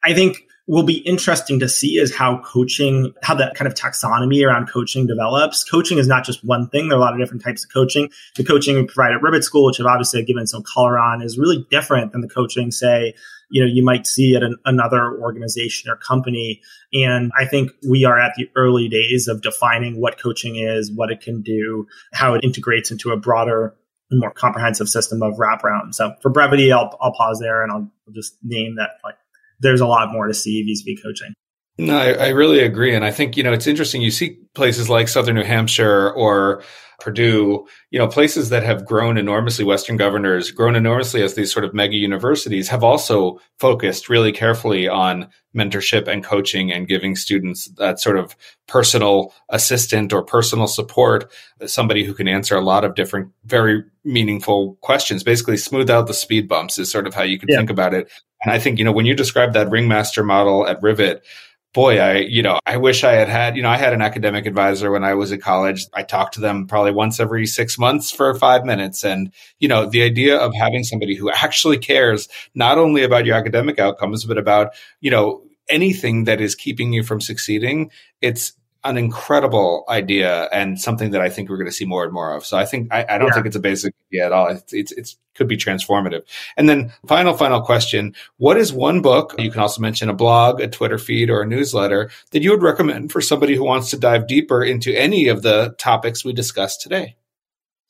[0.04, 4.46] I think will be interesting to see is how coaching, how that kind of taxonomy
[4.46, 5.62] around coaching develops.
[5.62, 6.88] Coaching is not just one thing.
[6.88, 8.10] There are a lot of different types of coaching.
[8.36, 11.38] The coaching we provide at Rivet School, which I've obviously given some color on, is
[11.38, 13.14] really different than the coaching, say,
[13.50, 16.62] you know, you might see at an, another organization or company.
[16.94, 21.10] And I think we are at the early days of defining what coaching is, what
[21.10, 23.74] it can do, how it integrates into a broader
[24.10, 25.94] and more comprehensive system of wraparound.
[25.94, 29.16] So for brevity, I'll, I'll pause there and I'll just name that like
[29.60, 31.34] there's a lot more to see vis-a-vis coaching.
[31.76, 32.94] No, I, I, really agree.
[32.94, 34.00] And I think, you know, it's interesting.
[34.00, 36.62] You see places like Southern New Hampshire or
[37.00, 41.64] Purdue, you know, places that have grown enormously, Western governors grown enormously as these sort
[41.64, 47.68] of mega universities have also focused really carefully on mentorship and coaching and giving students
[47.78, 48.36] that sort of
[48.66, 51.30] personal assistant or personal support,
[51.66, 56.14] somebody who can answer a lot of different, very meaningful questions, basically smooth out the
[56.14, 57.56] speed bumps is sort of how you can yeah.
[57.56, 58.10] think about it.
[58.44, 61.24] And I think, you know, when you describe that ringmaster model at Rivet,
[61.72, 64.46] boy, I, you know, I wish I had had, you know, I had an academic
[64.46, 65.86] advisor when I was in college.
[65.92, 69.04] I talked to them probably once every six months for five minutes.
[69.04, 73.34] And, you know, the idea of having somebody who actually cares not only about your
[73.34, 77.90] academic outcomes, but about, you know, anything that is keeping you from succeeding,
[78.20, 78.52] it's
[78.84, 82.34] an incredible idea and something that I think we're going to see more and more
[82.34, 82.44] of.
[82.44, 83.34] So I think I, I don't yeah.
[83.34, 84.48] think it's a basic idea at all.
[84.48, 86.22] It's, it's it's could be transformative.
[86.56, 89.34] And then final final question: What is one book?
[89.38, 92.62] You can also mention a blog, a Twitter feed, or a newsletter that you would
[92.62, 96.82] recommend for somebody who wants to dive deeper into any of the topics we discussed
[96.82, 97.16] today.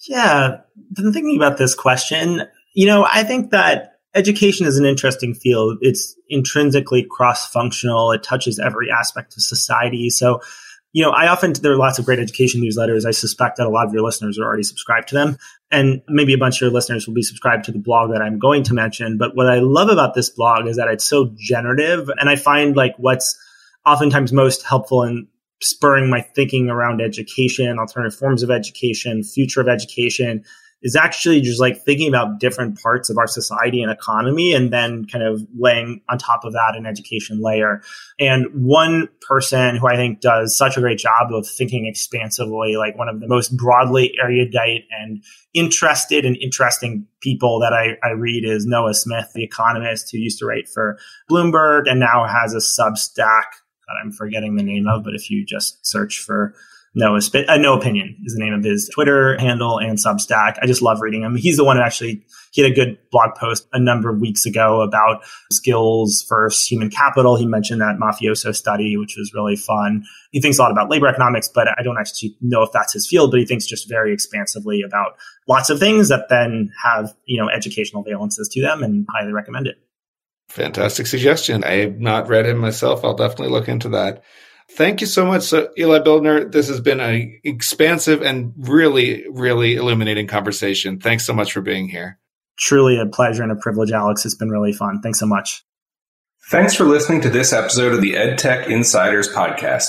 [0.08, 0.58] Yeah,
[0.92, 2.42] been thinking about this question.
[2.72, 5.78] You know, I think that education is an interesting field.
[5.80, 8.12] It's intrinsically cross functional.
[8.12, 10.08] It touches every aspect of society.
[10.10, 10.40] So
[10.94, 13.04] you know, I often, there are lots of great education newsletters.
[13.04, 15.36] I suspect that a lot of your listeners are already subscribed to them.
[15.72, 18.38] And maybe a bunch of your listeners will be subscribed to the blog that I'm
[18.38, 19.18] going to mention.
[19.18, 22.08] But what I love about this blog is that it's so generative.
[22.16, 23.36] And I find like what's
[23.84, 25.26] oftentimes most helpful in
[25.60, 30.44] spurring my thinking around education, alternative forms of education, future of education
[30.84, 35.06] is actually just like thinking about different parts of our society and economy and then
[35.06, 37.80] kind of laying on top of that an education layer.
[38.20, 42.98] And one person who I think does such a great job of thinking expansively, like
[42.98, 45.24] one of the most broadly erudite and
[45.54, 50.38] interested and interesting people that I, I read is Noah Smith, the economist who used
[50.40, 50.98] to write for
[51.30, 53.46] Bloomberg and now has a Substack
[53.86, 56.54] that I'm forgetting the name of, but if you just search for
[56.96, 60.58] no, uh, Noahpinion is the name of his Twitter handle and Substack.
[60.62, 61.34] I just love reading him.
[61.34, 64.46] He's the one who actually he had a good blog post a number of weeks
[64.46, 67.34] ago about skills versus human capital.
[67.34, 70.04] He mentioned that mafioso study, which was really fun.
[70.30, 73.08] He thinks a lot about labor economics, but I don't actually know if that's his
[73.08, 73.32] field.
[73.32, 75.16] But he thinks just very expansively about
[75.48, 79.66] lots of things that then have you know educational valences to them, and highly recommend
[79.66, 79.78] it.
[80.48, 81.64] Fantastic suggestion.
[81.64, 83.04] I have not read him myself.
[83.04, 84.22] I'll definitely look into that.
[84.72, 86.50] Thank you so much, so Eli Bildner.
[86.50, 90.98] This has been an expansive and really, really illuminating conversation.
[90.98, 92.18] Thanks so much for being here.
[92.58, 94.24] Truly a pleasure and a privilege, Alex.
[94.24, 95.00] It's been really fun.
[95.00, 95.64] Thanks so much.
[96.50, 99.88] Thanks for listening to this episode of the EdTech Insiders podcast.